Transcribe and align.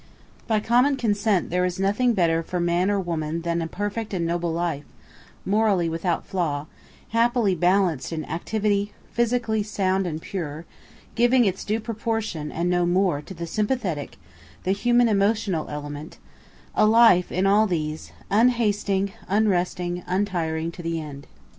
By 0.47 0.59
common 0.59 0.95
consent 0.97 1.51
there 1.51 1.63
is 1.63 1.79
nothing 1.79 2.13
better 2.15 2.41
for 2.41 2.59
man 2.59 2.89
or 2.89 2.99
woman 2.99 3.43
than 3.43 3.61
a 3.61 3.67
perfect 3.67 4.15
and 4.15 4.25
noble 4.25 4.51
life, 4.51 4.83
morally 5.45 5.89
without 5.89 6.25
flaw, 6.25 6.65
happily 7.09 7.53
balanced 7.53 8.11
in 8.11 8.25
activity, 8.25 8.93
physically 9.11 9.61
sound 9.61 10.07
and 10.07 10.19
pure, 10.19 10.65
giving 11.13 11.45
its 11.45 11.63
due 11.63 11.79
proportion, 11.79 12.51
and 12.51 12.67
no 12.67 12.87
more, 12.87 13.21
to 13.21 13.35
the 13.35 13.45
sympathetic, 13.45 14.17
the 14.63 14.71
human 14.71 15.07
emotional 15.07 15.69
element 15.69 16.17
a 16.73 16.87
life, 16.87 17.31
in 17.31 17.45
all 17.45 17.67
these, 17.67 18.11
unhasting, 18.31 19.11
unresting, 19.27 20.03
untiring 20.07 20.71
to 20.71 20.81
the 20.81 20.99
end. 20.99 21.27